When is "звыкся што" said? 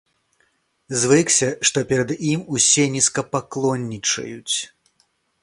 1.01-1.83